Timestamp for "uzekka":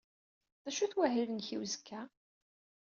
1.61-2.01